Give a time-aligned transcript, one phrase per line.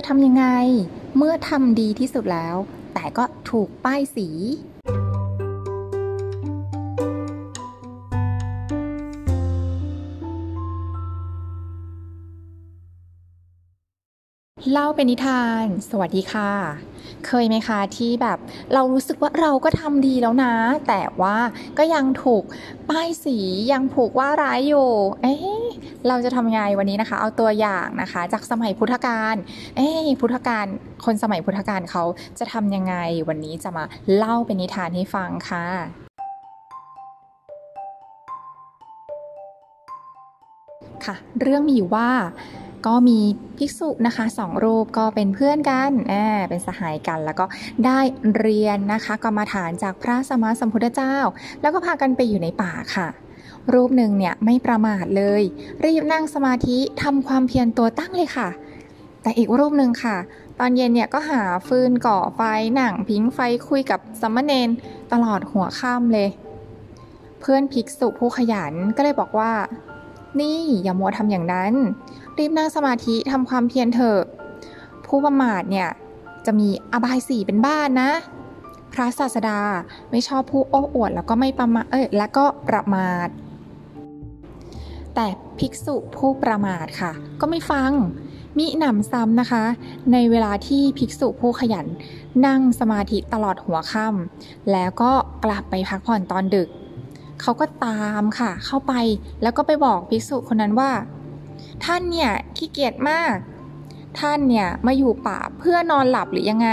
[0.00, 0.46] จะทำยังไง
[1.16, 2.56] เมื่อทำดีที่สุดแล้ว
[2.94, 4.28] แต่ก็ถูกป้ายสี
[14.72, 16.52] เล่าเป็นนิทาน สวัสดีค่ะ
[17.26, 18.38] เคยไหมคะที่แบบ
[18.74, 20.54] เรารู้สึกว่าเราก็ทำดีแล้วนะ
[20.88, 21.36] แต่ว่า
[21.78, 22.42] ก็ยังถูก
[22.90, 23.36] ป้ายสี
[23.72, 24.90] ยังผูกว่าร้ายอยู่
[25.22, 25.66] เอ๊ะ
[26.08, 29.36] เราจะทำไงวันนี้นะคะ เอาตัวอย่างนะคะ จากสมัยพุทธกาล
[29.76, 30.66] เอ๊ะพุทธกาล
[31.04, 32.04] คนสมัยพุทธกาลเขา
[32.38, 32.94] จะทำยังไง
[33.28, 33.84] วันนี้จะมา
[34.16, 35.66] เล่าเป็นนิทานให้ฟังค่ะ
[41.06, 42.08] ค่ะ เรื่องมีอยู่ว่า
[42.86, 43.18] ก็มี
[43.58, 47.44] ภิกษุนะคะสองรูปก็เป็นเพื่อนกันอ่าเป็นสหายกัน แล้วก็
[47.86, 48.00] ได้
[48.36, 51.16] เรียนนะคะกรรมาฐานจากพระสมมาสัมพุทธเจ้า
[51.60, 53.08] แล้วก็พากันไปอยู่ในป่าค่ะ
[53.74, 55.42] รูปหนึ่งเนี่ยไม่ประมาทเลย
[55.84, 58.48] รีบนั่งสมาธิทำความเพียรตัวตั้งเลยค่ะ
[59.22, 60.16] แต่อีกรูปหนึ่งค่ะ
[60.58, 62.40] ตอนเย็นเนี่ยก็หาฟืนก่อไฟ
[62.74, 64.68] หนังพิงไฟคุยกับสมมเนน
[65.12, 66.28] ตลอดหัวค่ำเลย
[67.40, 69.52] เพื่อนภิกษุผู้ขยันก็เลยบอกว่า
[70.40, 71.72] นี่อย่ามัวทำอย่างนั้น
[72.38, 74.20] รีบนั่งสมาธิทำความเพียรเถอะ
[75.06, 75.88] ผู้ประมาทเนี่ย
[76.46, 78.10] จะมีอบายสี่เป็นบ้านนะ
[78.92, 79.60] พระศาสดา
[80.10, 83.28] ไม่ชอบผู้โอ้อวดแล้วก็ไม่ประมาเอ้ยแล้วก็ประมาท
[85.14, 85.26] แต่
[85.58, 87.92] ภิกษุผู้ประมาทค่ะ ก็ไม่ฟัง
[88.58, 89.64] มิหนำซ้ำนะคะ
[90.12, 91.86] ในเวลาที่ภิกษุผู้ขยัน
[92.46, 95.12] นั่งสมาธิตลอดหัวค่ำแล้วก็
[95.44, 96.68] กลับไปพักผ่อนตอนดึก
[97.40, 98.92] เขาก็ตามค่ะ เข้าไป
[99.42, 100.90] แล้วก็ไปบอกภิกษุคนนั้นว่า
[101.84, 103.34] ท่านเนี่ยขี้เกียจมาก
[104.20, 106.70] ท่านเนี่ยมาอยู่ป่าเพื่อนอนหลับหรือยังไง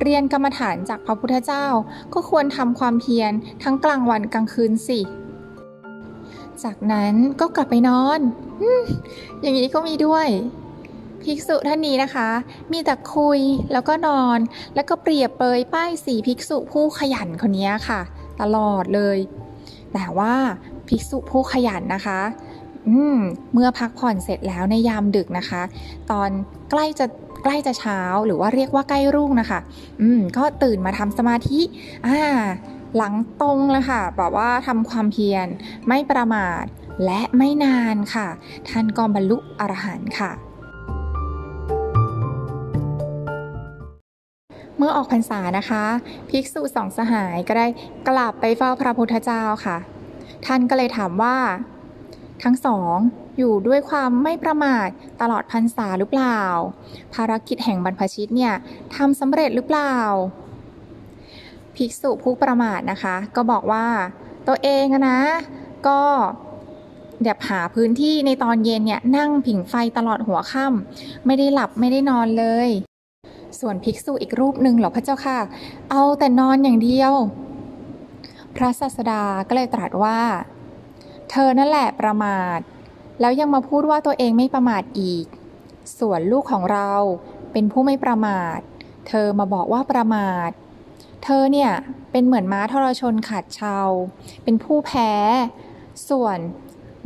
[0.00, 1.66] เรียนกรรมฐานจากพระพุทธเจ้า
[2.14, 5.00] ก็ควรทำความเพียรทั้งกลางวันกลางคืนสิ
[6.62, 8.20] จากนั้นก็กลับไปนอน
[9.40, 10.28] อย่างนี้ก็มีด้วย
[11.22, 12.28] ภิกษุท่านนี้นะคะ
[12.72, 13.38] มีแต่คุย
[13.72, 14.38] แล้วก็นอน
[14.74, 18.00] แล้วก็เปรียบเปยป้ายสีภิกษุผู้ขยันคนนี้ค่ะ
[18.40, 19.18] ตลอดเลย
[19.94, 20.34] แต่ว่า
[20.88, 22.20] ภิกษุผู้ขยันนะคะ
[22.88, 23.18] อืม
[23.52, 25.62] เมื่อพักผ่อนเสร็จแล้วในยามดึกนะคะ
[26.10, 26.30] ตอน
[26.70, 27.06] ใกล้จะ
[27.44, 29.60] ใกล้จะเช้าหรือว่าเรียกว่าใกล้รุ่งนะคะ
[30.02, 31.60] อืม ก็ตื่นมาทำสมาธิ
[32.06, 32.20] อ่า
[32.96, 35.46] หลังตรงเลยค่ะแบบว่าทำความเพียร
[35.88, 36.64] ไม่ประมาท
[37.04, 38.28] และไม่นานค่ะ
[38.68, 40.30] ท่านก็บรรลุอรหันต์ค่ะ
[44.80, 45.84] เมื่อออกพรรษานะคะ
[46.30, 47.66] ภิกษุสองสหายก็ได้
[48.08, 49.78] กลับไปเฝ้าพระพุทธเจ้าค่ะ
[50.46, 51.36] ท่านก็เลยถามว่า
[52.42, 52.96] ทั้งสอง
[53.38, 54.88] อยู่ด้วยความไม่ประมาท
[55.20, 56.40] ตลอดพรรษาหรือเปล่า
[57.14, 58.54] ภารกิจแห่งบรรพชิตเนี่ย
[58.96, 59.94] ทำสำเร็จหรือเปล่า
[61.76, 63.86] ภิกษุผู้ประมาทนะคะ ก็บอกว่า
[64.48, 65.20] ตัวเองนะ
[65.88, 66.02] ก็
[67.22, 72.70] เดี๋ยวหาพื้นที่ในตอนเย็นเนี่ยนั่งผิงไฟตลอดหัวค่ำไม่ได้หลับไม่ได้นอนเลย
[73.60, 75.38] ส่วนภิกษุอีกรูปหนึ่งเหรอพระเจ้าค่ะ
[75.90, 77.12] เอาแต่นอนอย่างเดียว
[78.56, 80.20] พระศาสดาก็เลยตรัสว่า
[81.30, 82.58] เธอนั่นแหละประมาท
[83.20, 85.26] แล้วยังมาพูดว่าตัวเองไม่ประมาทอีก
[85.98, 86.90] ส่วนลูกของเรา
[87.52, 88.58] เป็นผู้ไม่ประมาท
[89.08, 90.50] เธอมาบอกว่าประมาท
[91.24, 91.70] เธอเนี่ย
[92.12, 93.78] เป็นเหมือนม้าทรชนขาดเชา
[94.44, 95.12] เป็นผู้แพ้
[96.08, 96.38] ส่วน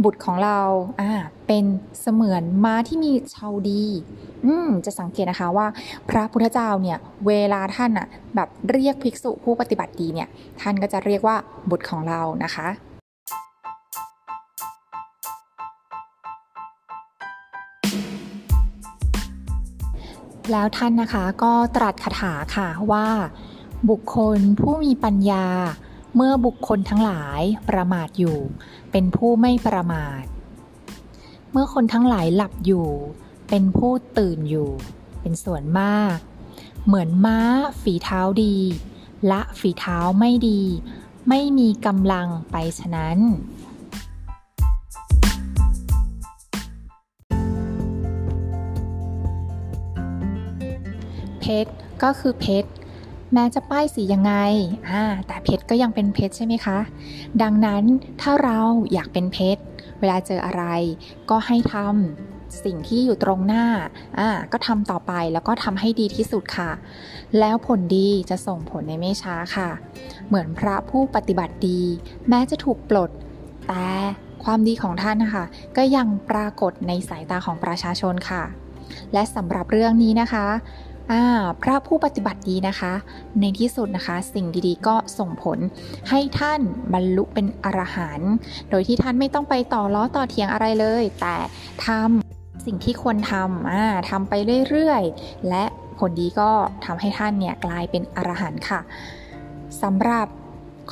[0.03, 0.60] บุตรของเรา
[1.00, 1.12] อ่า
[1.47, 1.65] เป็น
[2.00, 3.84] เสมือนม้าที่มีเชาดี
[4.47, 5.66] อืมจะสังเกตนะคะว่า
[6.09, 10.28] พระพุทธเจ้าเนี่ย เวลาท่านอะแบบเรียกภิกษุผู้ปฏิบัติดีเนี่ย
[10.60, 11.37] ท่านก็จะเรียกว่า
[11.71, 12.69] บุตรของเรานะคะ
[20.53, 23.06] แล้วท่านนะคะก็ตรัสคาถาค่ะว่า
[23.91, 25.47] บุคคลผู้มีปัญญา
[26.17, 28.39] เมื่อบุคคลทั้งหลายประมาทอยู่
[28.91, 30.25] เป็นผู้ไม่ประมาท
[31.51, 32.89] เมื่อคนทั้งหลายหลับอยู่
[33.49, 34.71] เป็นผู้ตื่นอยู่
[35.21, 36.17] เป็นส่วนมาก
[36.87, 37.39] เหมือนม้า
[37.83, 38.57] ฝีเท้าดี
[39.29, 40.63] และฝีเท้าไม่ดี
[41.29, 43.19] ไม่มีกำลังไปฉะนั้น
[51.41, 51.72] เพชร
[52.03, 52.71] ก็คือเพชร
[53.34, 54.34] แม้จะป้ายสียังไง
[54.91, 56.78] อ่าแต่เพชรก็ยังเป็นเพชรใช่ไหมคะ
[57.42, 57.84] ดังนั้น
[58.21, 58.59] ถ้าเรา
[58.92, 59.63] อยากเป็นเพชร
[60.01, 60.65] เวลาเจออะไร
[61.31, 63.65] ก็ให้ทำสิ่งที่อยู่ตรงหน้า
[64.19, 66.71] อ่าก็ทำต่อไปแล้วก็ทำให้ดีที่สุดค่ะ
[67.39, 69.71] แล้วผลดีจะส่งผลในไม่ช้าค่ะ
[70.27, 71.81] เหมือนพระผู้ปฏิบัติดี
[72.28, 73.10] แม้จะถูกปลด
[73.69, 73.89] แต่
[74.45, 75.45] ความดีของท่านนะคะ
[75.77, 78.42] ก็ยังปรากฏในสายตาของประชาชนค่ะ
[79.13, 80.47] และสำหรับเรื่องนี้นะคะ
[81.12, 81.24] อ่า
[81.62, 82.92] พระผู้ปฏิบัติดีนะคะ
[83.41, 85.59] ในที่สุดนะคะ สิ่งดีๆ ก็ส่งผล
[86.10, 86.60] ให้ท่าน
[86.92, 88.33] บรรลุเป็นอรหันต์
[88.71, 91.36] โดยที่ท่านไม่ต้องไปต่อล้อต่อเถียงอะไรเลย แต่
[91.86, 94.34] ทำสิ่งที่ควรทำอ่าทำไป
[94.68, 95.65] เรื่อยๆ และ
[95.98, 96.51] ผลดีก็
[96.84, 98.80] ทำให้ท่านเนี่ยกลายเป็นอรหันต์ค่ะ
[99.83, 100.27] สำหรับ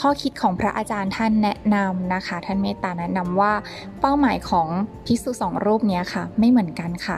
[0.00, 3.53] ข้อคิดของพระอาจารย์ท่านแนะนำนะคะ ท่านเมตตาแนะนำว่า
[4.00, 4.69] เป้าหมายของ
[5.06, 7.17] ภิกษุสองรูปนี้ค่ะ ไม่เหมือนกันค่ะ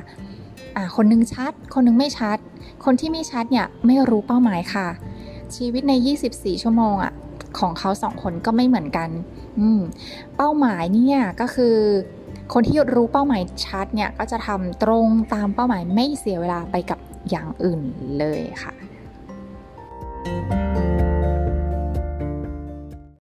[0.97, 2.39] คนนึงชัด คนนึงไม่ชัด
[2.85, 4.89] คนที่ไม่ชัดเนี่ยไม่รู้เป้าหมายค่ะ
[5.57, 5.93] ชีวิตใน
[6.29, 7.13] 24 ชั่วโมงอะ
[7.59, 9.09] ของเขาสองคนก็ไม่เหมือนกัน
[9.59, 9.81] อืม
[10.37, 11.77] เป้าหมายเนี่ยก็คือ
[12.53, 16.99] คนที่รู้เป้าหมายชัดเนี่ยก็จะทำตรงตามเป้าหมายไม่เสียเวลาไปกับ
[17.31, 17.81] อย่างอื่น
[18.19, 18.75] เลยค่ะ